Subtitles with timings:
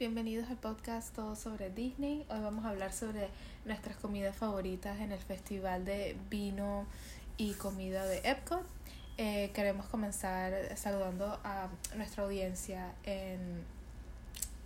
[0.00, 2.24] bienvenidos al podcast Todo sobre Disney.
[2.30, 3.28] Hoy vamos a hablar sobre
[3.66, 6.86] nuestras comidas favoritas en el Festival de Vino
[7.36, 8.64] y Comida de Epcot.
[9.18, 13.62] Eh, queremos comenzar saludando a nuestra audiencia en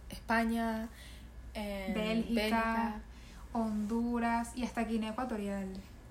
[0.08, 0.88] España,
[1.54, 3.00] en Bélgica,
[3.52, 5.66] Honduras y hasta Guinea Ecuatorial.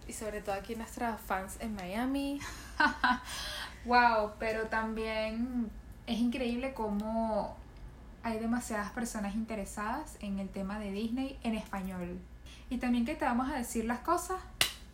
[0.06, 2.42] Y sobre todo aquí nuestras fans en Miami.
[3.86, 5.72] wow, pero también
[6.08, 7.63] es increíble cómo
[8.24, 12.20] hay demasiadas personas interesadas en el tema de Disney en español.
[12.70, 14.42] Y también que te vamos a decir las cosas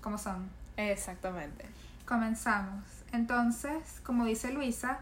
[0.02, 0.49] como son.
[0.77, 1.65] Exactamente.
[2.05, 2.83] Comenzamos.
[3.11, 4.99] Entonces, como dice Luisa,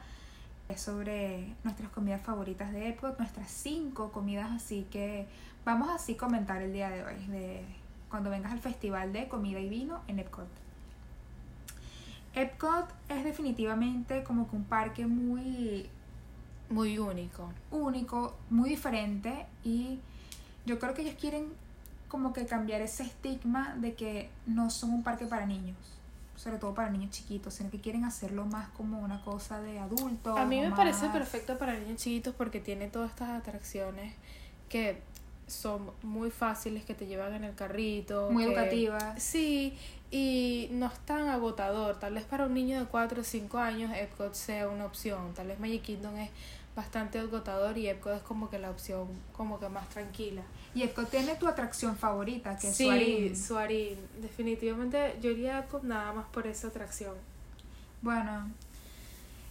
[0.70, 5.26] es sobre nuestras comidas favoritas de Epcot, nuestras cinco comidas así que
[5.64, 7.64] vamos así a comentar el día de hoy, de
[8.10, 10.48] cuando vengas al festival de comida y vino en Epcot.
[12.36, 15.90] Epcot es definitivamente como que un parque muy
[16.70, 17.52] muy único.
[17.72, 20.00] Único, muy diferente y
[20.66, 21.48] yo creo que ellos quieren
[22.08, 25.78] como que cambiar ese estigma de que no son un parque para niños,
[26.36, 30.38] sobre todo para niños chiquitos, sino que quieren hacerlo más como una cosa de adultos.
[30.38, 34.14] A mí me parece perfecto para niños chiquitos porque tiene todas estas atracciones
[34.70, 35.02] que
[35.48, 38.30] son muy fáciles, que te llevan en el carrito.
[38.32, 39.22] Muy educativas.
[39.22, 39.78] Sí,
[40.10, 42.00] y no es tan agotador.
[42.00, 45.34] Tal vez para un niño de 4 o 5 años Epcot sea una opción.
[45.34, 46.30] Tal vez Magic Kingdom es
[46.76, 50.44] bastante agotador y Epcot es como que la opción como que más tranquila.
[50.76, 53.98] Y Epcot tiene tu atracción favorita, que es sí, Suarín.
[54.22, 57.16] Definitivamente yo iría a Epcot nada más por esa atracción.
[58.02, 58.52] Bueno,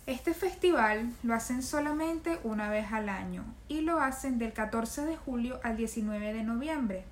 [0.06, 5.16] este festival lo hacen solamente una vez al año y lo hacen del 14 de
[5.16, 7.04] julio al 19 de noviembre.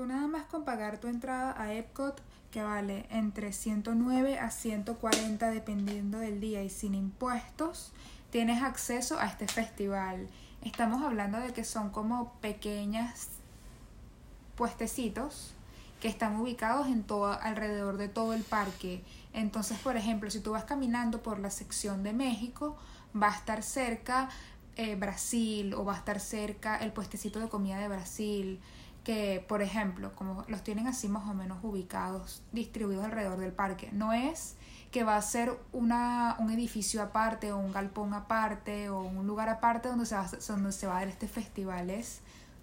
[0.00, 5.50] Tú nada más con pagar tu entrada a Epcot, que vale entre 109 a 140
[5.50, 7.92] dependiendo del día y sin impuestos,
[8.30, 10.26] tienes acceso a este festival.
[10.64, 13.28] Estamos hablando de que son como pequeñas
[14.56, 15.52] puestecitos
[16.00, 17.04] que están ubicados en
[17.42, 19.04] alrededor de todo el parque.
[19.34, 22.78] Entonces, por ejemplo, si tú vas caminando por la sección de México,
[23.14, 24.30] va a estar cerca
[24.76, 28.60] eh, Brasil o va a estar cerca el puestecito de comida de Brasil,
[29.04, 33.90] que, por ejemplo, como los tienen así más o menos ubicados, distribuidos alrededor del parque.
[33.92, 34.56] No es
[34.90, 39.48] que va a ser una, un edificio aparte o un galpón aparte o un lugar
[39.48, 41.90] aparte donde se va, donde se va a dar este festival.
[41.90, 42.20] Es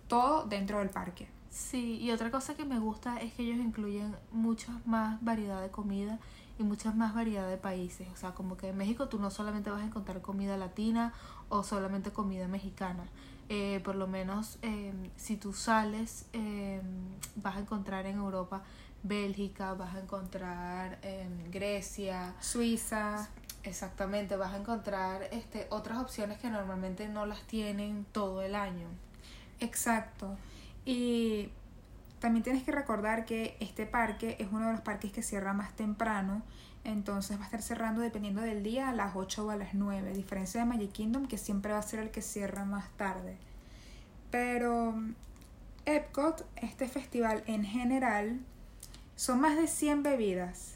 [0.08, 1.28] todo dentro del parque.
[1.50, 5.72] Sí, y otra cosa que me gusta es que ellos incluyen mucha más variedad de
[5.72, 6.20] comida
[6.60, 8.08] y muchas más variedad de países.
[8.14, 11.14] O sea, como que en México tú no solamente vas a encontrar comida latina
[11.50, 13.06] o solamente comida mexicana.
[13.50, 16.82] Eh, por lo menos eh, si tú sales eh,
[17.38, 18.64] vas a encontrar en Europa
[19.04, 23.30] Bélgica, vas a encontrar en Grecia, Suiza.
[23.64, 28.88] Exactamente, vas a encontrar este, otras opciones que normalmente no las tienen todo el año.
[29.60, 30.38] Exacto.
[30.86, 31.50] Y
[32.20, 35.74] también tienes que recordar que este parque es uno de los parques que cierra más
[35.76, 36.44] temprano,
[36.88, 40.10] entonces va a estar cerrando dependiendo del día a las 8 o a las 9,
[40.10, 43.36] a diferencia de Magic Kingdom que siempre va a ser el que cierra más tarde.
[44.32, 44.96] Pero
[45.86, 48.40] Epcot, este festival en general,
[49.18, 50.76] son más de 100 bebidas,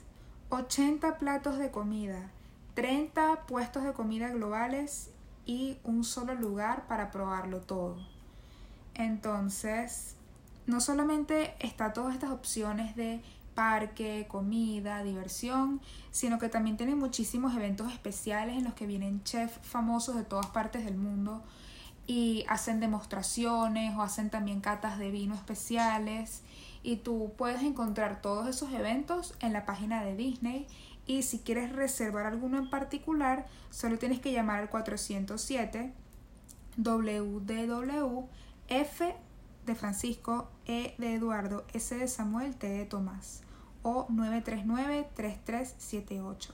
[0.49, 2.29] 80 platos de comida,
[2.73, 5.11] 30 puestos de comida globales
[5.45, 7.97] y un solo lugar para probarlo todo.
[8.95, 10.16] Entonces,
[10.67, 13.22] no solamente está todas estas opciones de
[13.61, 19.59] parque, comida, diversión, sino que también tienen muchísimos eventos especiales en los que vienen chefs
[19.61, 21.44] famosos de todas partes del mundo
[22.07, 26.41] y hacen demostraciones o hacen también catas de vino especiales.
[26.81, 30.66] Y tú puedes encontrar todos esos eventos en la página de Disney.
[31.05, 35.93] Y si quieres reservar alguno en particular solo tienes que llamar al 407
[36.78, 38.25] WDW
[38.69, 39.16] F
[39.67, 43.43] de Francisco, E de Eduardo, S de Samuel, T de Tomás
[43.83, 46.49] o 939-3378.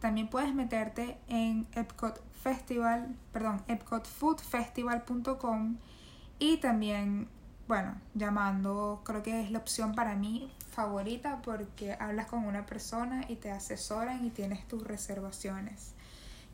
[0.00, 5.76] También puedes meterte en Epcot Festival, perdón, epcotfoodfestival.com
[6.38, 7.28] y también
[7.68, 13.24] bueno, llamando creo que es la opción para mí favorita porque hablas con una persona
[13.28, 15.94] y te asesoran y tienes tus reservaciones.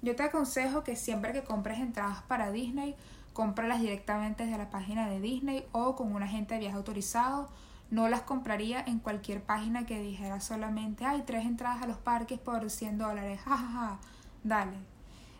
[0.02, 2.94] Yo te aconsejo que siempre que compres entradas para Disney,
[3.32, 7.48] cómpralas directamente desde la página de Disney o con un agente de viaje autorizado.
[7.90, 12.38] No las compraría en cualquier página que dijera solamente, hay tres entradas a los parques
[12.38, 13.98] por 100 dólares, jajaja,
[14.44, 14.76] dale.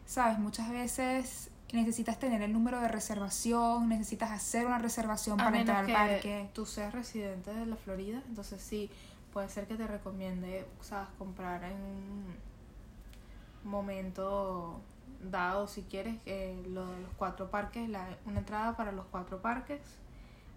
[0.07, 5.85] Sabes, muchas veces necesitas tener el número de reservación, necesitas hacer una reservación para entrar
[5.85, 6.49] al parque.
[6.55, 8.91] Tú seas residente de la Florida, entonces sí,
[9.33, 12.37] puede ser que te recomiende, sabes, comprar en un
[13.65, 14.81] momento
[15.23, 19.43] dado si quieres eh, lo de los cuatro parques, la, una entrada para los cuatro
[19.43, 19.81] parques.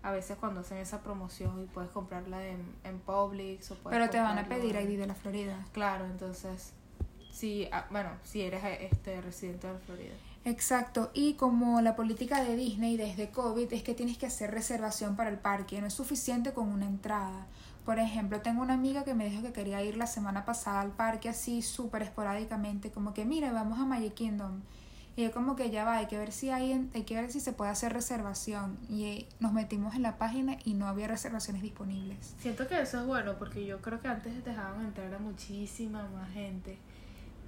[0.04, 4.10] A veces cuando hacen esa promoción y puedes comprarla en, en Publix o puedes Pero
[4.10, 5.66] te van a pedir ID de la Florida.
[5.74, 6.74] Claro, entonces,
[7.32, 10.14] sí, ah, bueno, si eres este residente de Florida.
[10.44, 15.16] Exacto, y como la política de Disney desde COVID es que tienes que hacer reservación
[15.16, 17.46] para el parque, no es suficiente con una entrada.
[17.86, 20.92] Por ejemplo, tengo una amiga que me dijo que quería ir la semana pasada al
[20.92, 24.62] parque así súper esporádicamente, como que mira, vamos a Magic Kingdom.
[25.16, 27.40] Y yo como que ya va, hay que ver si hay, hay que ver si
[27.40, 28.78] se puede hacer reservación.
[28.90, 32.34] Y eh, nos metimos en la página y no había reservaciones disponibles.
[32.40, 36.32] Siento que eso es bueno porque yo creo que antes dejaban entrar a muchísima más
[36.32, 36.78] gente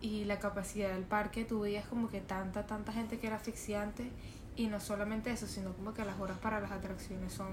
[0.01, 4.12] y la capacidad del parque tú veías como que tanta, tanta gente que era asfixiante
[4.57, 7.48] y no solamente eso, sino como que las horas para las atracciones son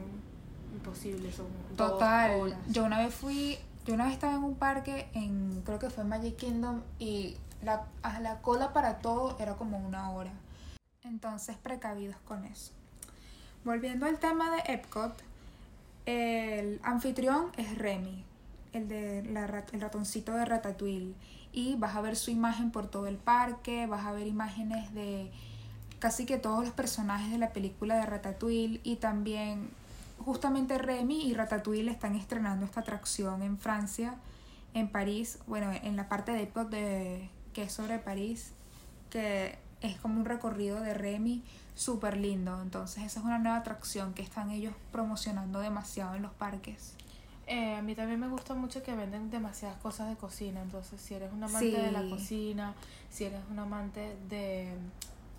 [0.75, 1.47] imposibles, son
[1.77, 2.41] dos Total.
[2.41, 2.59] horas.
[2.69, 6.03] Yo una vez fui, yo una vez estaba en un parque en, creo que fue
[6.03, 10.33] Magic Kingdom y la, a la cola para todo era como una hora.
[11.03, 12.73] Entonces precavidos con eso.
[13.65, 15.15] Volviendo al tema de Epcot,
[16.07, 18.25] el anfitrión es Remy,
[18.73, 21.15] el de la, el ratoncito de Ratatouille.
[21.53, 25.31] Y vas a ver su imagen por todo el parque, vas a ver imágenes de
[25.99, 29.69] casi que todos los personajes de la película de Ratatouille y también
[30.19, 34.15] justamente Remy y Ratatouille están estrenando esta atracción en Francia,
[34.75, 38.53] en París, bueno, en la parte de Epcot de, que es sobre París,
[39.11, 41.43] que es como un recorrido de Remy
[41.75, 42.61] súper lindo.
[42.63, 46.95] Entonces esa es una nueva atracción que están ellos promocionando demasiado en los parques.
[47.47, 50.63] Eh, a mí también me gusta mucho que venden demasiadas cosas de cocina.
[50.63, 52.75] Entonces, si eres un amante de la cocina,
[53.11, 54.73] si eres un amante de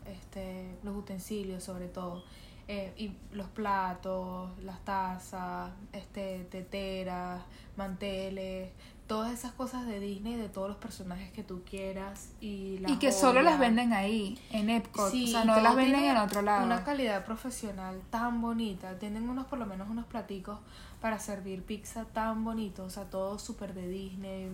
[0.06, 2.22] este, los utensilios, sobre todo,
[2.68, 7.42] eh, y los platos, las tazas, este, teteras,
[7.76, 8.72] manteles,
[9.12, 12.96] todas esas cosas de Disney, de todos los personajes que tú quieras y las y
[12.98, 15.12] que solo las venden ahí, en Epcot.
[15.12, 16.66] Sí, o sea, no las venden en otro lado.
[16.66, 18.98] Una calidad profesional tan bonita.
[19.00, 20.60] Tienen unos, por lo menos, unos platicos
[21.02, 22.88] para servir pizza tan bonitos.
[22.88, 24.50] O sea, todo súper de Disney,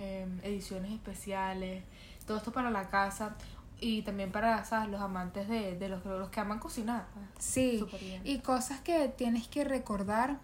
[0.00, 1.84] em, ediciones especiales.
[2.26, 3.36] Todo esto para la casa.
[3.80, 4.88] Y también para, ¿sabes?
[4.90, 7.06] Los amantes de, de los, los que aman cocinar.
[7.12, 7.26] pues.
[7.44, 7.84] Sí,
[8.24, 10.38] y cosas que tienes que recordar,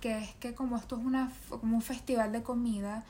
[0.00, 3.02] que es que como esto es una, como un festival de comida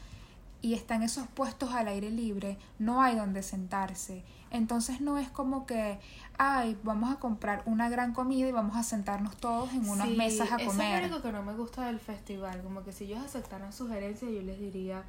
[0.62, 4.23] y están esos puestos al aire libre, no hay donde sentarse.
[4.50, 5.99] Entonces no es como que,
[6.38, 10.17] ay, vamos a comprar una gran comida y vamos a sentarnos todos en unas Sí,
[10.17, 11.00] mesas a Eso es comer.
[11.03, 12.62] lo único que no me gusta del festival.
[12.62, 15.03] Como que si ellos aceptaran sugerencias, yo les diría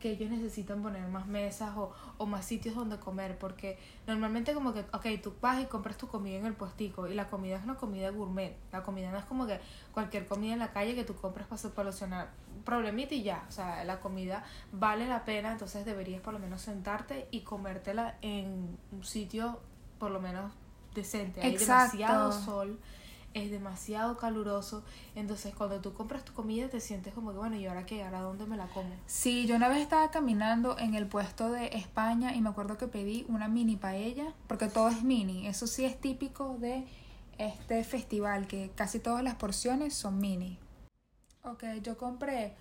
[0.00, 3.38] que ellos necesitan poner más mesas o, o más sitios donde comer.
[3.38, 7.14] Porque normalmente como que, ok, tú vas y compras tu comida en el puestico y
[7.14, 8.56] la comida es una comida gourmet.
[8.72, 9.60] La comida no es como que
[9.92, 12.30] cualquier comida en la calle que tú compras para solucionar
[12.64, 13.44] problemita y ya.
[13.48, 18.16] O sea, la comida vale la pena, entonces deberías por lo menos sentarte y comértela
[18.22, 19.60] en un sitio
[19.98, 20.52] por lo menos
[20.94, 21.42] decente.
[21.42, 21.96] Hay Exacto.
[21.96, 22.78] demasiado sol
[23.34, 24.82] es demasiado caluroso.
[25.14, 28.02] Entonces, cuando tú compras tu comida, te sientes como que, bueno, ¿y ahora qué?
[28.02, 28.90] ¿Ahora dónde me la como?
[29.06, 32.88] Sí, yo una vez estaba caminando en el puesto de España y me acuerdo que
[32.88, 35.46] pedí una mini paella, porque todo es mini.
[35.46, 36.86] Eso sí es típico de
[37.38, 40.58] este festival, que casi todas las porciones son mini.
[41.44, 42.54] Ok, yo compré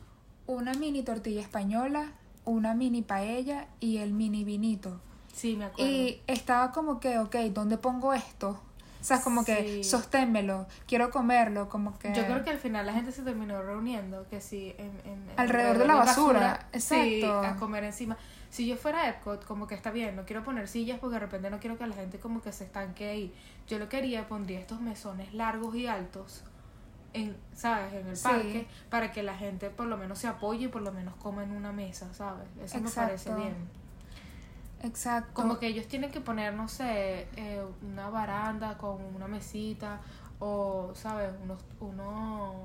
[0.47, 2.13] una mini tortilla española,
[2.45, 5.01] una mini paella y el mini vinito.
[5.33, 5.91] Sí, me acuerdo.
[5.91, 8.61] Y estaba como que, ok, ¿dónde pongo esto?
[8.99, 9.83] O sea, como que Sí.
[9.83, 12.13] sosténmelo, quiero comerlo, como que...
[12.13, 15.33] Yo creo que al final la gente se terminó reuniendo, que sí, en, en- en-
[15.39, 17.41] Alrededor de la basura, Sí, exacto.
[17.47, 18.17] a comer encima.
[18.49, 21.19] Si yo fuera a Epcot, como que está bien, no quiero poner sillas porque de
[21.19, 23.33] repente no quiero que la gente como que se estanque ahí.
[23.67, 26.43] Yo lo que haría, pondría estos mesones largos y altos,
[27.13, 27.93] en, ¿sabes?
[27.93, 28.23] En el Sí.
[28.23, 31.43] parque, para que la gente por lo menos se apoye y por lo menos coma
[31.43, 32.47] en una mesa, ¿sabes?
[32.61, 33.55] Eso me parece bien.
[34.81, 35.33] Exacto.
[35.33, 39.99] Como que ellos tienen que poner, no sé, eh, una baranda con una mesita
[40.39, 41.31] o, ¿sabes?
[41.43, 42.55] Unos, unos,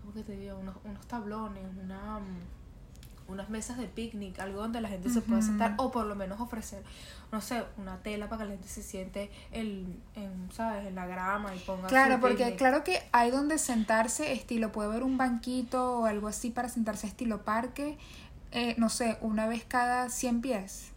[0.00, 0.56] ¿cómo que te digo?
[0.58, 2.18] Unos, unos tablones, una,
[3.28, 6.40] unas mesas de picnic, algo donde la gente se pueda sentar o por lo menos
[6.40, 6.82] ofrecer,
[7.32, 10.86] no sé, una tela para que la gente se siente, el, en, ¿sabes?
[10.86, 12.58] En la grama y ponga Claro, porque picnic.
[12.58, 17.06] claro que hay donde sentarse estilo, puede haber un banquito o algo así para sentarse
[17.06, 17.96] estilo parque,
[18.52, 20.92] eh, no sé, una vez cada 100 pies.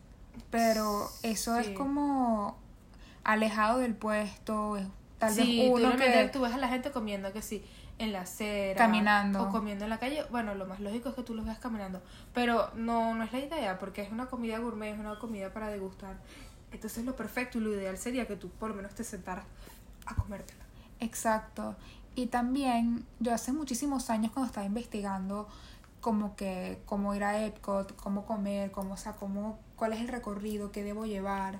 [0.51, 1.69] Pero eso Sí.
[1.71, 2.57] es como
[3.23, 4.87] alejado del puesto, es
[5.19, 6.29] tal sí, vez uno que...
[6.33, 7.63] tú ves a la gente comiendo que sí,
[7.99, 8.77] en la acera.
[8.77, 9.43] Caminando.
[9.43, 10.25] O comiendo en la calle.
[10.31, 12.01] Bueno, lo más lógico es que tú los veas caminando.
[12.33, 15.67] Pero no, no es la idea, porque es una comida gourmet, es una comida para
[15.69, 16.17] degustar.
[16.71, 19.45] Entonces lo perfecto y lo ideal sería que tú por lo menos te sentaras
[20.05, 20.63] a comértela.
[20.99, 21.75] Exacto.
[22.15, 25.47] Y también yo hace muchísimos años cuando estaba investigando
[26.01, 30.09] como que cómo ir a Epcot, cómo comer, cómo, o sea, cómo, cuál es el
[30.09, 31.59] recorrido que debo llevar.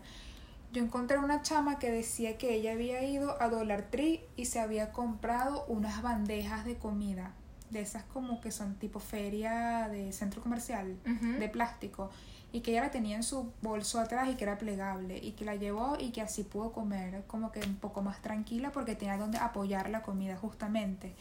[0.72, 4.60] yo encontré una chama que decía que ella había ido a Dollar Tree y se
[4.60, 7.32] había comprado unas bandejas de comida,
[7.72, 10.96] de esas como que son tipo feria de centro comercial,
[11.40, 12.12] de plástico,
[12.52, 15.46] y que ella la tenía en su bolso atrás y que era plegable, y que
[15.46, 19.18] la llevó y que así pudo comer como que un poco más tranquila porque tenía
[19.18, 21.16] donde apoyar la comida justamente.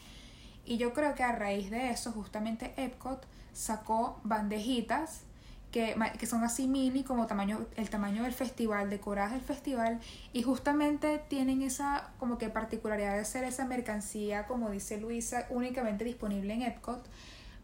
[0.65, 5.23] Y yo creo que a raíz de eso, justamente Epcot sacó bandejitas
[5.71, 9.99] que, que son así mini, como tamaño, el tamaño del festival, decoradas del festival,
[10.33, 16.03] y justamente tienen esa como que particularidad de ser esa mercancía, como dice Luisa, únicamente
[16.03, 17.05] disponible en Epcot,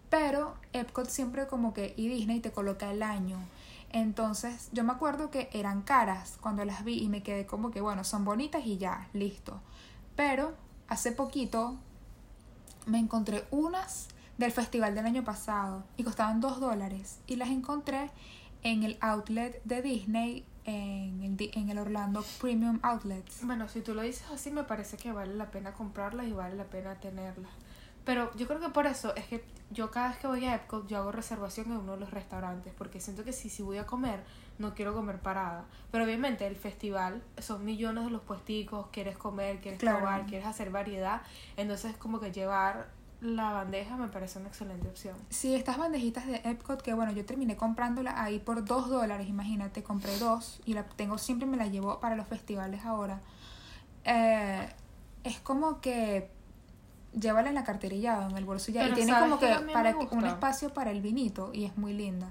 [0.09, 3.39] pero Epcot siempre como que, y Disney te coloca el año.
[3.89, 7.81] Entonces, yo me acuerdo que eran caras cuando las vi y me quedé como que,
[7.81, 9.62] bueno, son bonitas y ya, listo.
[10.15, 10.53] Pero
[10.88, 11.77] hace poquito
[12.85, 18.10] me encontré unas del festival del año pasado y costaban 2 dólares y las encontré
[18.63, 23.46] en el outlet de Disney en el, en el Orlando Premium Outlets.
[23.46, 26.56] Bueno, si tú lo dices así, me parece que vale la pena comprarlas y vale
[26.56, 27.51] la pena tenerlas.
[28.04, 30.88] Pero yo creo que por eso es que yo cada vez que voy a Epcot,
[30.88, 33.86] yo hago reservación en uno de los restaurantes, porque siento que si, si voy a
[33.86, 34.24] comer,
[34.60, 35.65] no quiero comer parada.
[35.92, 39.98] Pero obviamente el festival son millones de los puesticos, quieres comer, quieres Claro.
[40.00, 41.22] probar, quieres hacer variedad.
[41.58, 42.89] Entonces como que llevar
[43.22, 45.15] la bandeja me parece una excelente opción.
[45.29, 49.84] Sí, estas bandejitas de Epcot que bueno, yo terminé comprándola ahí por 2 dólares, imagínate,
[49.84, 53.22] compré dos y la tengo siempre, me la llevo para los festivales ahora.
[54.03, 54.69] Eh,
[55.24, 56.29] es como que
[57.13, 59.95] llévala en la carterilla o en el bolsillo y Pero tiene ¿sabes como que para
[59.95, 62.27] un espacio para el vinito y es muy linda.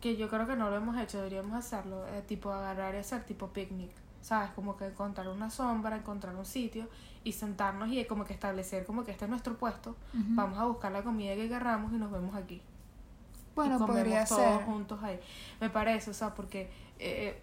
[0.00, 3.24] que yo creo que no lo hemos hecho, deberíamos hacerlo, eh, tipo agarrar y hacer
[3.24, 3.90] tipo picnic,
[4.26, 4.50] ¿sabes?
[4.56, 6.88] Como que encontrar una sombra, encontrar un sitio
[7.22, 10.90] y sentarnos y como que establecer como que este es nuestro puesto, vamos a buscar
[10.90, 12.60] la comida que querramos y nos vemos aquí.
[13.54, 14.64] Bueno, y comemos podría todos ser.
[14.64, 15.20] juntos ahí.
[15.60, 16.68] Me parece, o sea, porque
[16.98, 17.40] eh,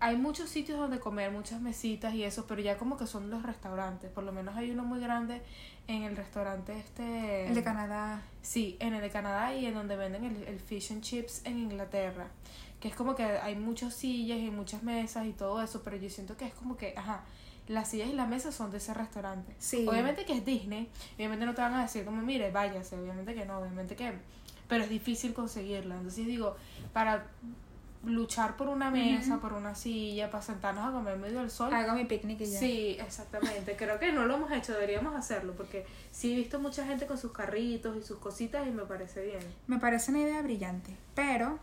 [0.00, 3.44] hay muchos sitios donde comer, muchas mesitas y eso, pero ya como que son los
[3.44, 5.40] restaurantes, por lo menos hay uno muy grande
[5.86, 7.46] en el restaurante este...
[7.46, 8.22] El de Canadá.
[8.42, 11.58] Sí, en el de Canadá y en donde venden el, el fish and chips en
[11.58, 12.26] Inglaterra.
[12.84, 16.10] Que es como que hay muchas sillas y muchas mesas y todo eso, pero yo
[16.10, 17.22] siento que es como que, ajá,
[17.66, 19.54] las sillas y las mesas son de ese restaurante.
[19.58, 19.86] Sí.
[19.88, 23.46] Obviamente que es Disney, obviamente no te van a decir como, mire, váyase, obviamente que
[23.46, 24.12] no, obviamente que...
[24.68, 25.94] Pero es difícil conseguirla.
[25.96, 26.56] Entonces digo,
[26.92, 27.26] para
[28.04, 29.40] luchar por una mesa, Ujú.
[29.40, 32.50] por una silla, para sentarnos a comer en medio del sol, Hago mi picnic y
[32.50, 32.58] ya.
[32.58, 33.76] Sí, exactamente.
[33.76, 37.16] Creo que no lo hemos hecho, deberíamos hacerlo, porque sí he visto mucha gente con
[37.16, 39.40] sus carritos y sus cositas y me parece bien.
[39.68, 41.58] Me parece una idea brillante, pero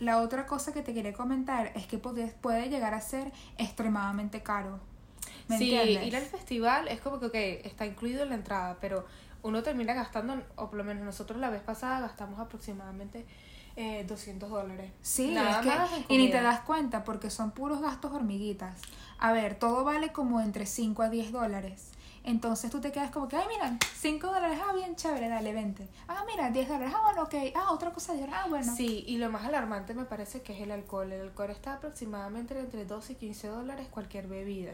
[0.00, 4.42] la otra cosa que te quería comentar es que puede, puede llegar a ser extremadamente
[4.42, 4.80] caro.
[5.48, 6.06] ¿Me sí, entiendes?
[6.06, 7.34] ir al festival es como que, ok,
[7.66, 9.06] está incluido en la entrada, pero
[9.42, 13.26] uno termina gastando, o por lo menos nosotros la vez pasada gastamos aproximadamente
[13.76, 14.90] eh, 200 dólares.
[15.02, 18.80] Sí, Nada es más y ni te das cuenta porque son puros gastos hormiguitas.
[19.18, 21.92] A ver, todo vale como entre 5 a 10 dólares.
[22.22, 25.88] Entonces tú te quedas como que, ay, mira, 5 dólares, ah, bien chévere, dale, vente.
[26.06, 27.34] Ah, mira, 10 dólares, ah, bueno, ok.
[27.56, 28.74] Ah, otra cosa de ah, bueno.
[28.76, 31.10] Sí, y lo más alarmante me parece que es el alcohol.
[31.12, 34.72] El alcohol está aproximadamente entre 12 y 15 dólares cualquier bebida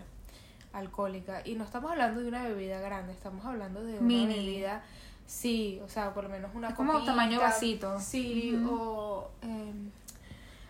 [0.72, 1.42] alcohólica.
[1.44, 4.34] Y no estamos hablando de una bebida grande, estamos hablando de una Mini.
[4.34, 4.82] bebida,
[5.26, 7.98] sí, o sea, por lo menos una Es como copita, tamaño vasito.
[8.00, 9.28] Sí, o...
[9.42, 9.90] em,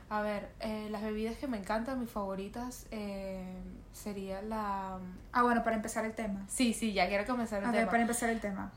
[0.09, 3.45] a ver, eh, las bebidas que me encantan, mis favoritas, eh,
[3.97, 4.99] sería la...
[5.33, 6.45] Ah, bueno, para empezar el tema.
[6.49, 7.91] Sí, sí, ya quiero comenzar el Ok, tema.
[7.91, 8.71] para empezar el tema.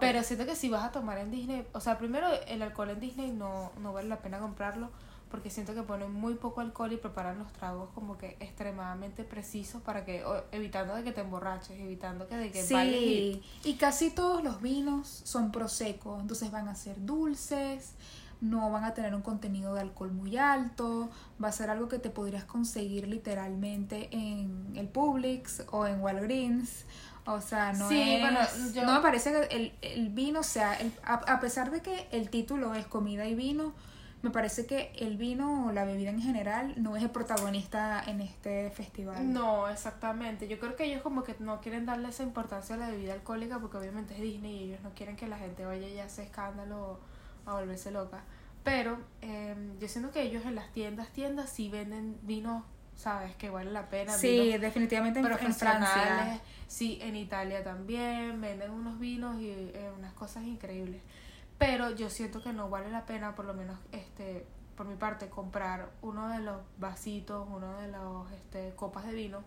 [0.00, 3.00] Pero siento que si vas a tomar en Disney, o sea, primero el alcohol en
[3.00, 4.90] Disney no, no vale la pena comprarlo
[5.30, 9.80] porque siento que ponen muy poco alcohol y preparan los tragos como que extremadamente precisos
[9.82, 13.74] para que, o- evitando de que te emborraches, evitando que de que y- Sí, y
[13.76, 17.92] casi todos los vinos son prosecco, entonces van a ser dulces,
[18.40, 21.10] no van a tener un contenido de alcohol muy alto,
[21.42, 26.84] va a ser algo que te podrías conseguir literalmente en el Publix o en Walgreens.
[27.26, 28.38] O sea, no Sí, es- bueno,
[28.72, 32.06] yo- no me parece que el, el vino sea, el- a, a pesar de que
[32.10, 33.74] el título es comida y vino,
[34.22, 38.20] me parece que el vino o la bebida en general no es el protagonista en
[38.20, 39.32] este festival.
[39.32, 40.48] No, exactamente.
[40.48, 43.58] Yo creo que ellos como que no quieren darle esa importancia a la bebida alcohólica
[43.60, 46.98] porque obviamente es Disney y ellos no quieren que la gente vaya y hace escándalo
[47.48, 48.22] a volverse loca.
[48.64, 52.64] Pero eh, yo siento que ellos en las tiendas, tiendas sí venden vinos,
[52.94, 53.34] ¿sabes?
[53.36, 54.12] Que vale la pena.
[54.12, 55.88] Sí, vinos definitivamente en, en profesionales.
[55.88, 56.40] Francia.
[56.66, 61.00] Sí, en Italia también venden unos vinos y eh, unas cosas increíbles.
[61.56, 64.46] Pero yo siento que no vale la pena, por lo menos este
[64.78, 69.42] por mi parte, comprar uno de los vasitos, uno de los este, copas de vino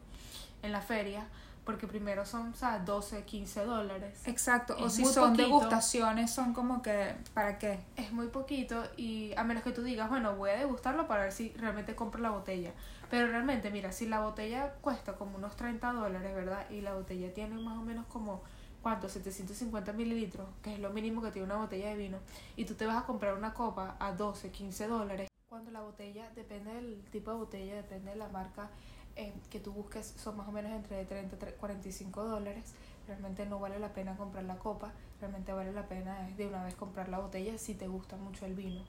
[0.62, 1.26] en la feria,
[1.64, 4.22] porque primero son, o sea, 12, 15 dólares.
[4.26, 5.44] Exacto, o si son poquito.
[5.44, 7.80] degustaciones, son como que, ¿para qué?
[7.96, 11.32] Es muy poquito y a menos que tú digas, bueno, voy a degustarlo para ver
[11.32, 12.74] si realmente compro la botella.
[13.10, 16.68] Pero realmente, mira, si la botella cuesta como unos 30 dólares, ¿verdad?
[16.70, 18.42] Y la botella tiene más o menos como,
[18.82, 19.10] ¿cuánto?
[19.10, 22.18] 750 mililitros, que es lo mínimo que tiene una botella de vino.
[22.56, 25.28] Y tú te vas a comprar una copa a 12, 15 dólares.
[25.50, 28.70] Cuando la botella, depende del tipo de botella, depende de la marca
[29.16, 32.74] eh, que tú busques, son más o menos entre 30 y 45 dólares.
[33.08, 36.76] Realmente no vale la pena comprar la copa, realmente vale la pena de una vez
[36.76, 38.84] comprar la botella si te gusta mucho el vino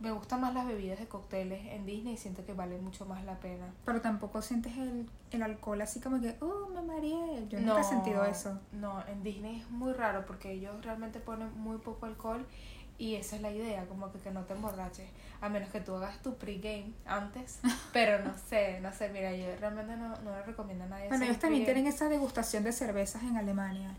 [0.00, 3.24] me gustan más las bebidas de cócteles en Disney y siento que vale mucho más
[3.24, 3.66] la pena.
[3.84, 7.46] Pero tampoco sientes el, el alcohol así como que, oh, me mareé.
[7.48, 8.58] Yo nunca he sentido eso.
[8.72, 12.46] No, en Disney es muy raro porque ellos realmente ponen muy poco alcohol
[13.00, 15.08] y esa es la idea, como que, que no te emborraches.
[15.40, 17.60] A menos que tú hagas tu pregame antes.
[17.94, 21.08] pero no sé, no sé, mira, yo realmente no, no le recomiendo a nadie.
[21.08, 23.94] Bueno, ellos también tienen esa degustación de cervezas en Alemania.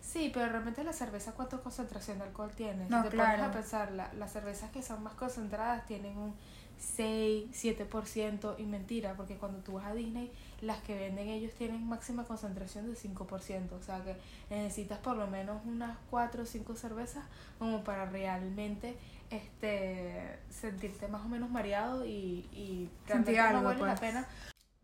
[0.00, 2.86] Sí, pero realmente la cerveza, ¿cuánta concentración de alcohol tiene?
[2.88, 6.34] No, si te pones a pensar, la, las cervezas que son más concentradas tienen un
[6.78, 10.30] 6, 7% y mentira, porque cuando tú vas a Disney,
[10.60, 14.16] las que venden ellos tienen máxima concentración de 5%, o sea que
[14.50, 17.24] necesitas por lo menos unas 4 o 5 cervezas
[17.58, 18.96] como para realmente
[19.30, 24.00] este sentirte más o menos mareado y, y realmente no vale la pues.
[24.00, 24.28] pena.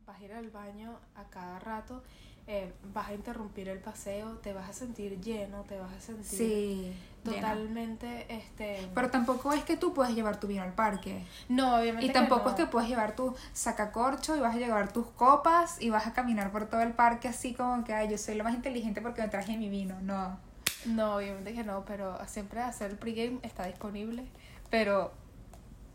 [0.06, 2.02] Vas a ir al baño a cada rato
[2.46, 6.92] eh, vas a interrumpir el paseo, te vas a sentir lleno, te vas a sentir
[7.24, 11.24] totalmente este pero tampoco es que tú puedes llevar tu vino al parque.
[11.48, 15.06] No obviamente y tampoco es que puedes llevar tu sacacorcho y vas a llevar tus
[15.06, 18.34] copas y vas a caminar por todo el parque así como que Ay, yo soy
[18.34, 20.38] lo más inteligente porque me traje mi vino no.
[20.86, 24.24] No obviamente que no pero siempre hacer el pregame está disponible
[24.70, 25.12] pero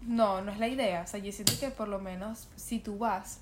[0.02, 1.02] no no es la idea.
[1.02, 3.40] O sea yo siento que por lo menos si tú vas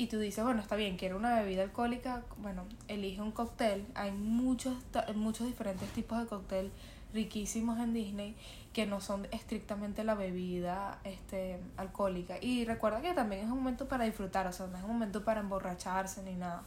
[0.00, 3.86] y tú dices, bueno, está bien, quiero una bebida alcohólica, bueno, elige un cóctel.
[3.94, 4.74] Hay muchos,
[5.14, 6.72] muchos diferentes tipos de cóctel
[7.12, 8.34] riquísimos en Disney
[8.72, 12.36] que no son estrictamente la bebida este, alcohólica.
[12.40, 15.22] Y recuerda que también es un momento para disfrutar, o sea, no es un momento
[15.22, 16.62] para emborracharse ni nada.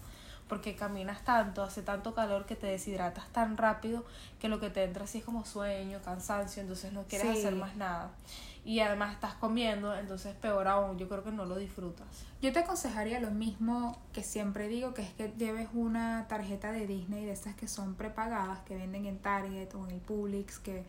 [0.48, 4.05] Porque caminas tanto, hace tanto calor que te deshidratas tan rápido
[4.40, 7.75] que lo que te entra así es como sueño, cansancio, entonces no quieres hacer más
[7.77, 8.12] nada
[8.66, 12.08] y además estás comiendo, entonces peor aún, yo creo que no lo disfrutas.
[12.42, 16.88] Yo te aconsejaría lo mismo que siempre digo, que es que lleves una tarjeta de
[16.88, 20.86] Disney de esas que son prepagadas, que venden en Target o en el Publix, que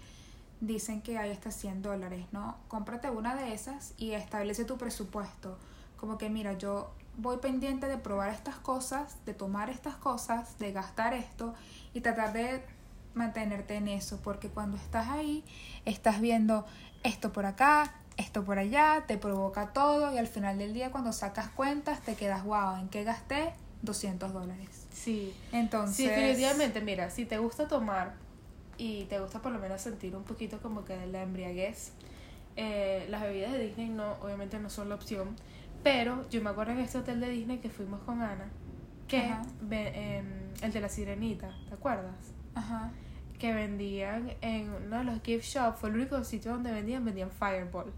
[0.60, 2.56] dicen que hay hasta 100 dólares, ¿no?
[2.68, 5.58] Cómprate una de esas y establece tu presupuesto.
[5.96, 10.72] Como que mira, yo voy pendiente de probar estas cosas, de tomar estas cosas, de
[10.72, 11.54] gastar esto
[11.92, 12.64] y tratar de
[13.14, 15.44] mantenerte en eso, porque cuando estás ahí,
[15.84, 16.66] estás viendo
[17.02, 21.12] esto por acá, esto por allá, te provoca todo y al final del día cuando
[21.12, 23.52] sacas cuentas te quedas, wow, ¿en qué gasté?
[23.82, 24.86] 200 dólares.
[24.92, 25.34] Sí.
[25.52, 25.96] Entonces...
[25.96, 28.14] Sí, definitivamente, mira, si te gusta tomar
[28.78, 31.92] y te gusta por lo menos sentir un poquito como que la embriaguez,
[32.56, 35.36] eh, las bebidas de Disney no, obviamente no son la opción,
[35.82, 38.48] pero yo me acuerdo en este hotel de Disney que fuimos con Ana,
[39.08, 39.34] que
[39.70, 40.26] em,
[40.62, 42.33] el de la sirenita, ¿te acuerdas?
[42.54, 42.90] Ajá
[43.44, 47.30] que vendían en uno de los gift shops, fue el único sitio donde vendían, vendían
[47.30, 47.92] Fireball.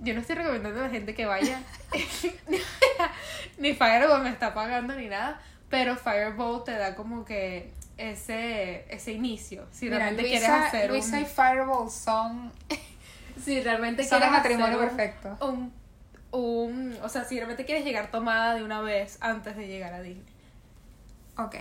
[0.00, 1.60] Yo no estoy recomendando a la gente que vaya,
[3.58, 9.12] ni Fireball me está pagando ni nada, pero Fireball te da como que ese, ese
[9.12, 9.66] inicio.
[9.72, 11.22] Si realmente quieres hacer Luisa un...
[11.22, 12.52] y Fireball son...
[13.44, 15.36] si realmente son quieres matrimonio perfecto.
[15.40, 15.72] Un,
[16.30, 20.00] un, o sea, si realmente quieres llegar tomada de una vez antes de llegar a
[20.00, 20.24] Disney.
[21.36, 21.56] Ok,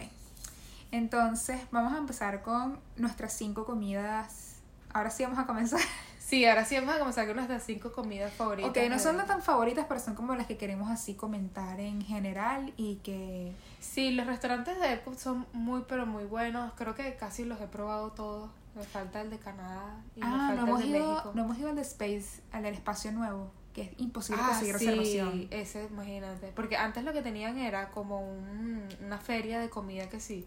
[0.91, 4.55] entonces, vamos a empezar con nuestras cinco comidas.
[4.91, 5.79] Ahora sí vamos a comenzar.
[6.19, 8.69] Sí, ahora sí vamos a comenzar con nuestras cinco comidas favoritas.
[8.69, 12.71] Ok, no son tan favoritas, pero son como las que queremos así comentar en general
[12.77, 13.51] y que...
[13.79, 16.71] Sí, los restaurantes de Epcot son muy, pero muy buenos.
[16.73, 18.51] Creo que casi los he probado todos.
[18.75, 21.31] Me falta el de Canadá y ah, me falta no hemos el de ido, México.
[21.33, 24.77] No hemos ido al de Space, al del espacio nuevo, que es imposible ah, conseguir
[24.77, 25.47] sí, reservación.
[25.49, 26.51] ese, imagínate.
[26.55, 30.45] Porque antes lo que tenían era como un, una feria de comida que sí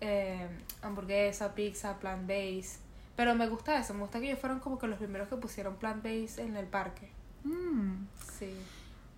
[0.00, 0.46] eh,
[0.82, 2.80] hamburguesa, pizza, plant-based.
[3.16, 5.76] Pero me gusta eso, me gusta que ellos fueron como que los primeros que pusieron
[5.76, 7.10] plant-based en el parque.
[7.44, 8.06] Mm.
[8.38, 8.54] Sí.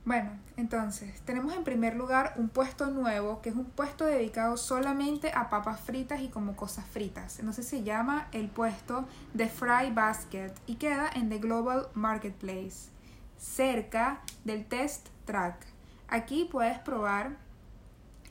[0.04, 5.32] Bueno, entonces, tenemos en primer lugar un puesto nuevo, que es un puesto dedicado solamente
[5.34, 7.38] a papas fritas y como cosas fritas.
[7.40, 12.88] Entonces se llama el puesto The Fry Basket y queda en The Global Marketplace,
[13.36, 15.66] cerca del Test Track.
[16.08, 17.36] Aquí puedes probar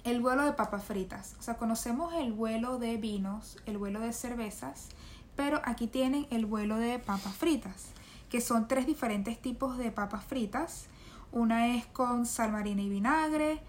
[0.07, 1.35] el vuelo de papas fritas.
[1.37, 4.87] O sea, conocemos el vuelo de vinos, el vuelo de cervezas,
[5.35, 7.89] pero aquí tienen el vuelo de papas fritas,
[8.29, 10.87] que son tres diferentes tipos de papas fritas.
[11.33, 13.61] Una es con sal marina y vinagre,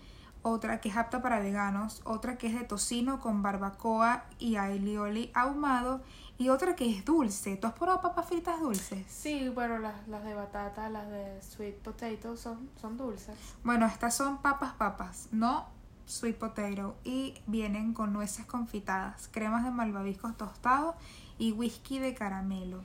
[0.42, 5.32] otra que es apta para veganos, otra que es de tocino con barbacoa y aioli
[5.34, 6.02] ahumado
[6.38, 7.56] y otra que es dulce.
[7.56, 9.04] ¿Tú has probado papas fritas dulces?
[9.08, 13.36] Sí, bueno, las, las de batata, las de sweet potato son, son dulces.
[13.64, 15.77] Bueno, estas son papas papas, no
[16.08, 20.96] sweet potato y vienen con nueces confitadas, cremas de malvaviscos tostados
[21.38, 22.82] y whisky de caramelo.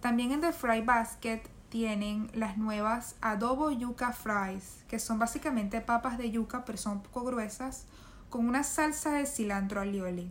[0.00, 6.18] También en The Fry Basket tienen las nuevas adobo yuca fries, que son básicamente papas
[6.18, 7.86] de yuca, pero son un poco gruesas,
[8.28, 10.30] con una salsa de cilantro alioli.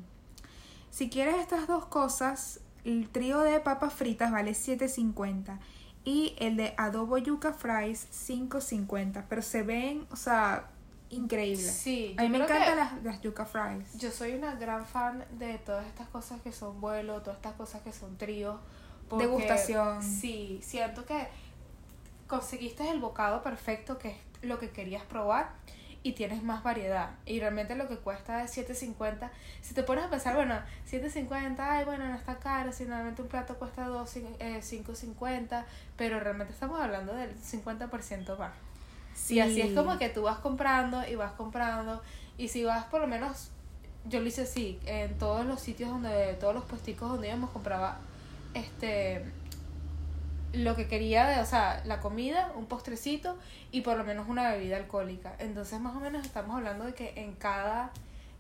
[0.90, 5.60] Si quieres estas dos cosas, el trío de papas fritas vale 7.50
[6.04, 10.70] y el de adobo yuca fries 5.50, pero se ven, o sea,
[11.10, 11.72] increíbles.
[11.72, 13.98] Sí, A mí me encantan las, las yuca fries.
[13.98, 17.82] Yo soy una gran fan de todas estas cosas que son vuelo, todas estas cosas
[17.82, 18.60] que son tríos.
[19.08, 20.04] porque Degustación.
[20.04, 21.28] Sí, siento que
[22.28, 25.52] conseguiste el bocado perfecto, que es lo que querías probar,
[26.04, 27.12] y tienes más variedad.
[27.26, 29.30] Y realmente lo que cuesta es 7.50.
[29.62, 30.56] Si te pones a pensar, bueno,
[30.90, 35.66] 7.50, ay, bueno, no está caro, si normalmente un plato cuesta 2, eh, 5.50,
[35.98, 38.54] pero realmente estamos hablando del 50% más.
[39.30, 42.02] Y así es como que tú vas comprando y vas comprando.
[42.38, 43.52] Y si vas por lo menos,
[44.06, 48.00] yo lo hice así, en todos los sitios donde, todos los puesticos donde íbamos compraba
[48.54, 49.24] este
[50.54, 53.38] lo que quería de, o sea, la comida, un postrecito
[53.72, 55.36] y por lo menos una bebida alcohólica.
[55.40, 57.92] Entonces más o menos estamos hablando de que en cada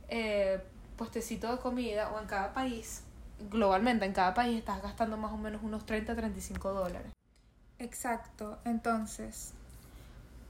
[0.08, 0.60] eh,
[0.98, 3.04] puestecito de comida o en cada país,
[3.52, 7.12] globalmente en cada país estás gastando más o menos unos 30 35 dólares.
[7.78, 9.54] Exacto, entonces,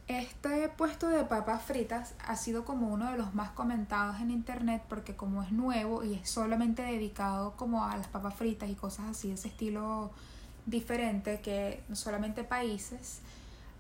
[0.10, 4.82] este puesto de papas fritas ha sido como uno de los más comentados en internet
[4.90, 9.06] porque como es nuevo y es solamente dedicado como a las papas fritas y cosas
[9.10, 10.10] así ese estilo
[10.66, 13.20] diferente que solamente países,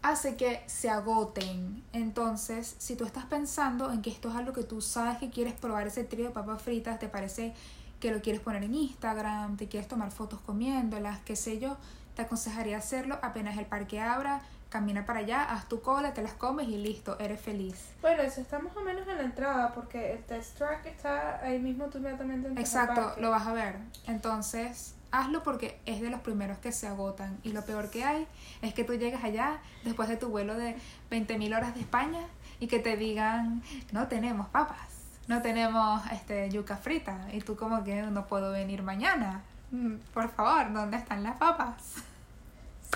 [0.03, 1.83] hace que se agoten.
[1.93, 5.53] Entonces, si tú estás pensando en que esto es algo que tú sabes que quieres
[5.53, 7.55] probar ese trío de papas fritas, te parece
[7.99, 11.77] que lo quieres poner en Instagram, te quieres tomar fotos comiéndolas, qué sé yo,
[12.15, 16.33] te aconsejaría hacerlo apenas el parque abra, camina para allá, haz tu cola, te las
[16.33, 17.91] comes y listo, eres feliz.
[18.01, 21.59] Bueno, eso está más o menos en la entrada porque el test track está ahí
[21.59, 23.77] mismo tú inmediatamente al Exacto, lo vas a ver.
[24.07, 27.39] Entonces, hazlo porque es de los primeros que se agotan.
[27.43, 28.27] Y lo peor que hay
[28.61, 30.75] es que tú llegas allá después de tu vuelo de
[31.09, 32.21] 20.000 horas de España
[32.59, 34.89] y que te digan, no tenemos papas,
[35.27, 37.27] no tenemos este yuca frita.
[37.33, 39.41] Y tú como que no puedo venir mañana.
[39.71, 42.03] Mm, Por favor, ¿dónde están las papas?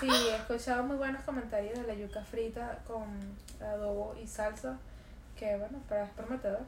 [0.04, 3.06] Sí, he escuchado muy buenos comentarios de la yuca frita con
[3.62, 4.78] adobo y salsa,
[5.40, 6.66] que bueno, para es prometedor.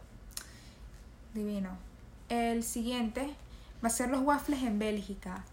[1.34, 1.78] Divino.
[2.30, 3.36] El siguiente
[3.84, 5.44] va a ser los waffles en Bélgica.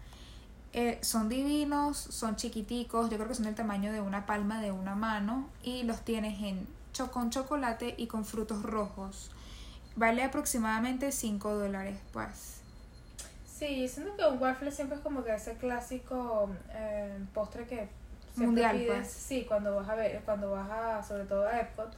[0.71, 4.71] Eh, son divinos, son chiquiticos, yo creo que son del tamaño de una palma de
[4.71, 9.29] una mano y los tienes en cho con chocolate y con frutos rojos.
[9.97, 12.62] Vale aproximadamente 5 dólares, pues.
[13.63, 17.87] Sí, siento que un waffle siempre es como que ese clásico eh, postre que
[18.33, 19.07] siempre Mundial, pides, pues.
[19.07, 21.93] sí, cuando vas a ver, cuando vas a, sobre todo a Epcot.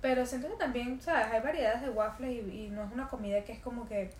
[0.00, 3.44] Pero siento que también, sabes, hay variedades de waffles y, y no es una comida
[3.44, 4.10] que es como que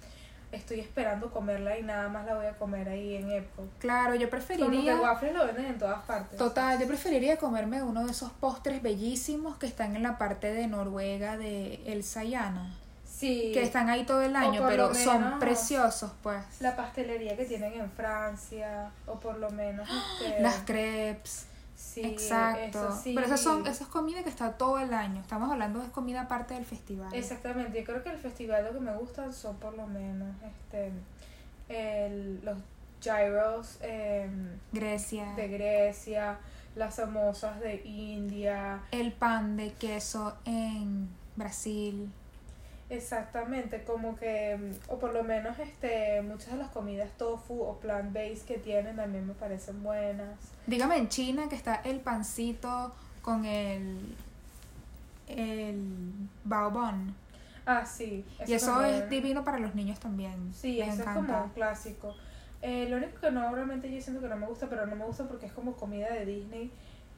[0.52, 3.70] estoy esperando comerla y nada más la voy a comer ahí en Epcot.
[3.78, 5.00] Claro, yo Como que preferiría...
[5.00, 6.38] waffles lo venden en todas partes.
[6.38, 10.66] Total, yo preferiría comerme uno de esos postres bellísimos que están en la parte de
[10.66, 12.81] Noruega de El Sayana.
[13.22, 13.52] Sí.
[13.54, 16.42] Que están ahí todo el año, pero son preciosos, pues.
[16.60, 19.88] la pastelería que tienen en Francia o por lo menos
[20.20, 21.46] este, Las crepes.
[21.76, 22.88] sí, Exacto.
[22.88, 23.12] eso sí.
[23.14, 25.20] Pero esas son esas es comida que está todo el año.
[25.20, 27.14] Estamos hablando de comida aparte del festival.
[27.14, 30.90] exactamente yo creo que el festival lo que me gustan son por lo menos este
[31.68, 32.58] el, los
[33.00, 35.32] gyros em, Grecia.
[35.36, 36.38] de Grecia
[36.74, 42.10] las samosas de India El pan de queso en Brasil.
[42.96, 47.78] Exactamente como que em, o por lo menos este muchas de las comidas tofu o
[47.78, 52.92] plant based que tienen también me parecen buenas Dígame en China que está el pancito
[53.22, 54.14] con el
[55.28, 55.82] el
[56.44, 57.14] baobón.
[57.66, 58.94] ah sí Y eso también.
[58.96, 60.52] es divino para los niños también.
[60.54, 62.14] Sí, Les eso es como un clásico.
[62.60, 65.04] Eh, lo único que no, obviamente yo siento que no me gusta, pero no me
[65.04, 66.70] gusta porque es como comida de Disney,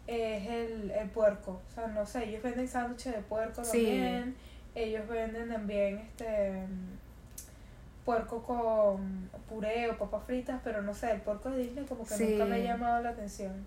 [0.07, 1.61] eh, es el, el puerco.
[1.71, 3.85] O sea, no sé, ellos venden sándwiches de puerco Sí.
[3.85, 4.37] también.
[4.75, 6.67] Ellos venden también este
[8.05, 12.15] puerco con puré o papas fritas, pero no sé, el puerco de Disney como que
[12.15, 12.27] Sí.
[12.33, 13.67] nunca me ha llamado la atención.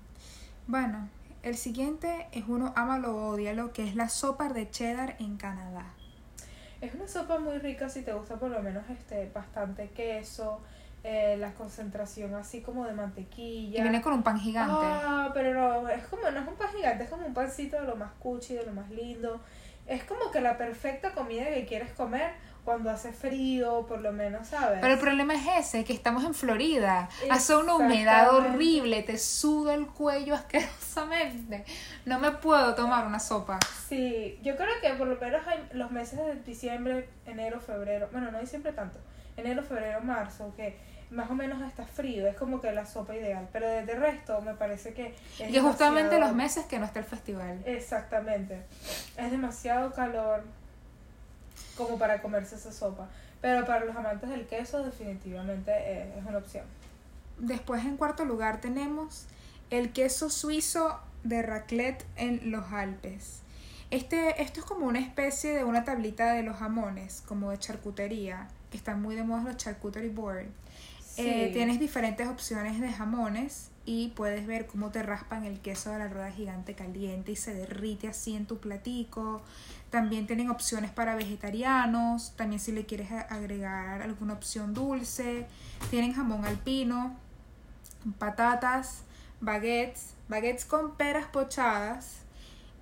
[0.68, 1.10] Bueno,
[1.44, 5.86] el siguiente es uno ámalo o odialo, que es la sopa de cheddar en Canadá.
[6.82, 10.60] Es una sopa muy rica si te gusta por lo menos este bastante queso,
[11.04, 13.80] eh, la concentración así como de mantequilla.
[13.80, 14.74] Y viene con un pan gigante.
[14.78, 17.88] Ah, pero no, es como, no es un pan gigante, es como un pancito de
[17.88, 19.40] lo más cuchi, de lo más lindo.
[19.88, 22.32] Es como que la perfecta comida que quieres comer
[22.66, 24.80] cuando hace frío, por lo menos, ¿sabes?
[24.82, 27.08] Pero el problema es ese, que estamos en Florida.
[27.30, 31.64] Hace una humedad horrible, te suda el cuello asquerosamente.
[32.06, 33.60] No me puedo tomar una sopa.
[33.88, 38.32] Sí, yo creo que por lo menos hay los meses de diciembre, enero, febrero, bueno,
[38.32, 39.00] no diciembre tanto,
[39.38, 40.78] enero, febrero, marzo, que
[41.10, 44.54] más o menos está frío, es como que la sopa ideal, pero de resto me
[44.56, 47.62] parece que es Y justamente demasiado- los meses que no está el festival.
[47.66, 48.62] Exactamente,
[49.18, 50.44] es demasiado calor
[51.78, 53.08] como para comerse esa sopa,
[53.42, 55.72] pero para los amantes del queso definitivamente
[56.18, 56.66] es una opción.
[57.38, 59.26] Después en cuarto lugar tenemos
[59.70, 63.42] el queso suizo de raclette en los Alpes.
[63.92, 68.48] Este, esto es como una especie de una tablita de los jamones, como de charcutería,
[68.72, 70.48] que están muy de moda los charcuterie board.
[71.18, 75.98] Eh, tienes diferentes opciones de jamones y puedes ver cómo te raspan el queso de
[75.98, 79.42] la rueda gigante caliente y se derrite así en tu platico.
[79.90, 85.48] También tienen opciones para vegetarianos, también si le quieres agregar alguna opción dulce.
[85.90, 87.16] Tienen jamón alpino,
[88.20, 89.04] patatas,
[89.42, 92.20] baguettes, baguettes con peras pochadas,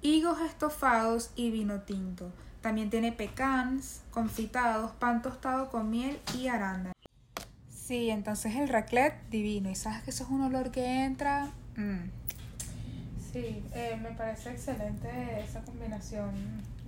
[0.02, 2.32] higos estofados y vino tinto.
[2.62, 6.94] También tiene pecans, confitados, pan tostado con miel y arándano.
[7.86, 9.69] Sí, entonces el raclette divino.
[9.69, 11.52] Y sabes que eso es un olor que entra.
[11.76, 12.10] mm.
[13.32, 15.10] Sí, eh, me parece excelente
[15.43, 16.34] esa combinación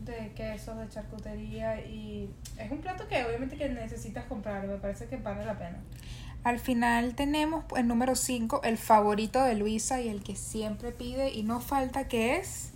[0.06, 5.08] de quesos, de charcutería y es un plato que obviamente que necesitas comprar, me parece
[5.08, 5.78] que vale la pena.
[6.46, 11.34] Al final tenemos el número 5, el favorito de Luisa y el que siempre pide
[11.34, 12.72] y no falta que es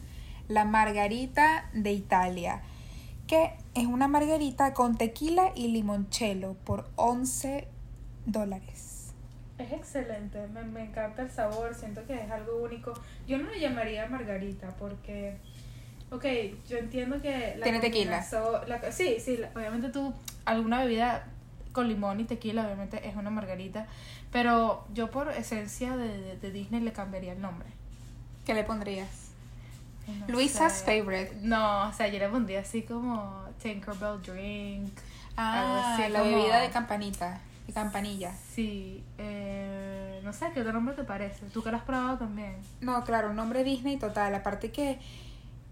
[0.49, 2.61] la margarita de Italia,
[3.25, 7.70] que es una margarita con tequila y limoncello por 11
[8.25, 9.13] dólares.
[9.57, 12.93] Es excelente, me, me encanta el sabor, siento que es algo único.
[13.27, 15.37] Yo no le llamaría margarita porque,
[16.09, 16.25] ok,
[16.67, 17.55] yo entiendo que...
[17.57, 18.25] La Tiene tequila.
[18.67, 20.13] la- sí, sí, Obviamente tú,
[20.45, 21.27] alguna bebida
[21.73, 23.85] con limón y tequila, obviamente es una margarita.
[24.31, 27.67] Pero yo por esencia de, de- de Disney le cambiaría el nombre.
[28.45, 29.27] ¿Qué le pondrías?
[30.07, 30.85] No Luisa's sé.
[31.01, 31.35] favorite.
[31.41, 34.91] No, o sea, yo le pondría así como Tinkerbell Drink.
[35.37, 38.33] Ah, la como- bebida de campanita, de campanilla.
[38.53, 41.45] Sí, eh, no sé, ¿qué otro nombre te parece?
[41.47, 42.57] Tú que lo has probado también.
[42.81, 44.33] No, claro, un nombre Disney total.
[44.35, 44.99] Aparte que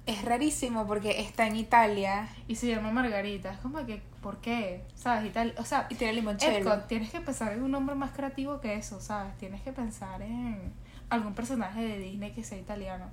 [0.06, 3.52] es rarísimo porque está en Italia Y se llama Margarita.
[3.54, 4.84] Es como que, ¿por qué?
[4.95, 5.30] ¿Sabes?
[5.30, 6.58] Y tal, o sea, y tiene limoncello.
[6.58, 9.38] Epcot, tienes que pensar en un nombre más creativo que eso, ¿sabes?
[9.38, 10.73] Tienes que pensar en
[11.10, 13.06] algún personaje de Disney que sea italiano.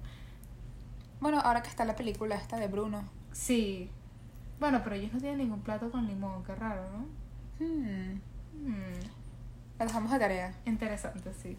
[1.21, 3.05] Bueno, ahora que está la película esta de Bruno.
[3.33, 3.91] Sí.
[4.59, 7.07] Bueno, pero ellos no tienen ningún plato con limón, qué raro, ¿no?
[7.59, 8.21] Hmm,
[9.79, 10.55] la dejamos de tarea.
[10.64, 11.57] interesante, sí.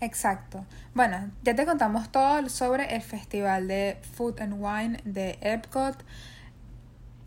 [0.00, 0.64] Exacto.
[0.94, 5.96] Bueno, ya te contamos todo sobre el festival de Food and Wine de Epcot.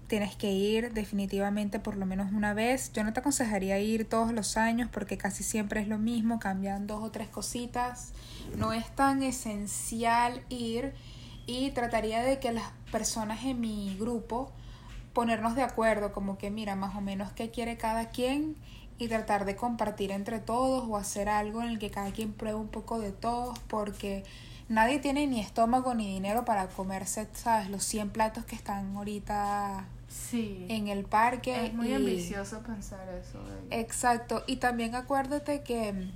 [0.08, 2.92] Tienes que ir definitivamente por lo menos una vez.
[2.94, 6.88] Yo no te aconsejaría ir todos los años porque casi siempre es lo mismo, cambian
[6.88, 8.12] dos o tres cositas.
[8.58, 10.94] No es tan esencial ir
[11.46, 14.52] y trataría de que las personas en mi grupo
[15.13, 18.56] ponernos de acuerdo, como que mira más o menos qué quiere cada quien
[18.97, 22.58] y tratar de compartir entre todos o hacer algo en el que cada quien pruebe
[22.60, 24.23] un poco de todos porque
[24.69, 27.69] nadie tiene ni estómago ni dinero para comerse, ¿sabes?
[27.69, 30.65] Los 100 platos que están ahorita Sí.
[30.69, 31.65] en el parque.
[31.67, 33.39] es muy y- ambicioso pensar eso.
[33.69, 36.10] de- Exacto, y también acuérdate que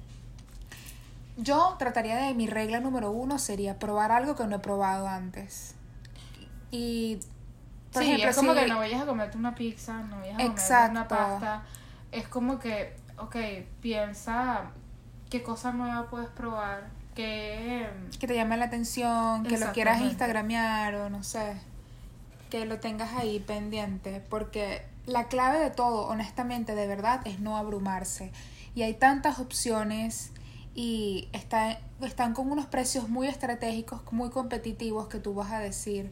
[1.37, 5.75] yo trataría de mi regla número uno sería probar algo que no he probado antes.
[6.71, 7.19] Y,
[7.91, 10.35] por sí, ejemplo, es como si- que no vayas a comerte una pizza, no vayas
[10.35, 10.91] a comerte Exacto.
[10.91, 11.63] una pasta.
[12.11, 13.35] Es como que, ok,
[13.81, 14.71] piensa
[15.29, 17.89] qué cosa nueva puedes probar, qué...
[18.19, 21.57] que te llame la atención, que lo quieras instagramear o no sé,
[22.49, 27.57] que lo tengas ahí pendiente, porque la clave de todo, honestamente, de verdad, es no
[27.57, 28.31] abrumarse.
[28.75, 30.31] Y hay tantas opciones
[30.75, 36.11] y está- están con unos precios muy estratégicos, muy competitivos que tú vas a decir,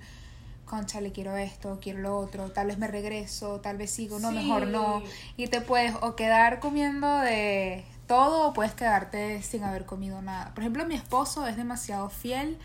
[0.66, 4.30] concha, le quiero esto, quiero lo otro, tal vez me regreso, tal vez sigo, no,
[4.30, 4.36] Sí.
[4.36, 5.02] mejor no.
[5.38, 10.52] Y te puedes o quedar comiendo de todo o puedes quedarte sin haber comido nada.
[10.54, 12.58] Por ejemplo, mi esposo es demasiado fiel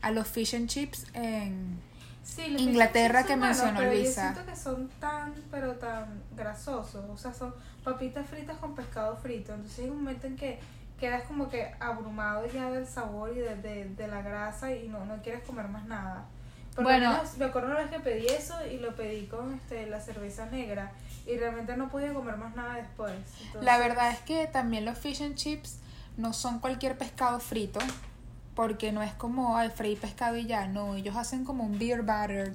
[0.00, 1.80] a los fish and chips en...
[2.22, 4.28] Sí, los Inglaterra chips que mencionó pero Luisa.
[4.28, 7.04] Yo siento que son tan, pero tan grasosos.
[7.10, 9.54] O sea, son papitas fritas con pescado frito.
[9.54, 10.58] Entonces hay un momento en que
[11.00, 15.04] quedas como que abrumado ya del sabor y de, de, de la grasa y no,
[15.06, 16.26] no quieres comer más nada.
[16.78, 17.10] Por lo Bueno.
[17.12, 20.46] menos, me acuerdo una vez que pedí eso y lo pedí con este, la cerveza
[20.46, 20.92] negra
[21.26, 23.12] y realmente no podía comer más nada después.
[23.40, 25.78] Entonces, La verdad es que también los fish and chips
[26.16, 27.80] no son cualquier pescado frito,
[28.54, 32.02] porque no es como, ay, freír pescado y ya, no, ellos hacen como un beer
[32.02, 32.52] batter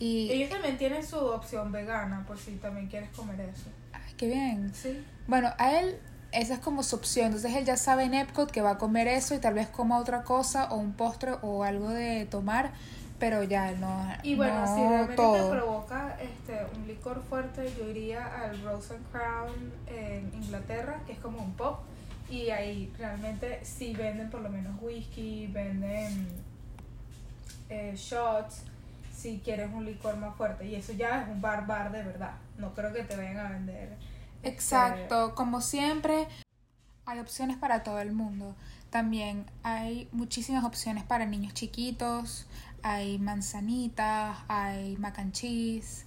[0.00, 3.70] Y, Ellos también tienen su opción vegana, por si también quieres comer eso.
[3.92, 4.72] ay, qué bien.
[4.74, 5.04] Sí.
[5.28, 6.00] Bueno, a él
[6.32, 7.26] esa es como su opción.
[7.26, 9.98] Entonces él ya sabe en Epcot que va a comer eso y tal vez coma
[9.98, 12.72] otra cosa o un postre o algo de tomar,
[13.22, 14.04] pero ya no.
[14.24, 15.44] Y bueno, no si realmente todo.
[15.44, 21.12] te provoca este, un licor fuerte, yo iría al Rose and Crown en Inglaterra, que
[21.12, 21.78] es como un pop.
[22.28, 26.26] Y ahí realmente sí venden por lo menos whisky, venden
[27.68, 28.64] eh, shots,
[29.16, 30.66] si quieres un licor más fuerte.
[30.66, 32.32] Y eso ya es un bar bar de verdad.
[32.58, 33.92] No creo que te vayan a vender.
[34.42, 36.26] este, Exacto, como siempre,
[37.06, 38.56] hay opciones para todo el mundo.
[38.90, 42.46] También hay muchísimas opciones para niños chiquitos,
[42.82, 46.04] hay manzanitas, hay mac and cheese,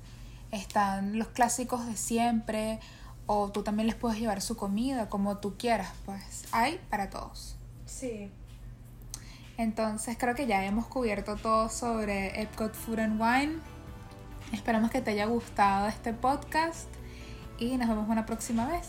[0.51, 2.79] están los clásicos de siempre,
[3.27, 7.55] o tú también les puedes llevar su comida como tú quieras, pues hay para todos.
[7.85, 8.31] Sí,
[9.57, 13.59] Entonces creo que ya hemos cubierto todo sobre Epcot Food and Wine.
[14.51, 16.89] Esperamos que te haya gustado este podcast
[17.57, 18.87] y nos vemos una próxima vez.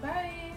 [0.00, 0.47] bye.